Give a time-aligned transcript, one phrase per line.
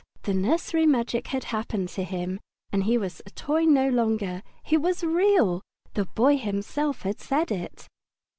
[0.23, 2.39] The nursery magic had happened to him,
[2.71, 4.41] and he was a toy no longer.
[4.63, 5.61] He was Real.
[5.93, 7.87] The Boy himself had said it.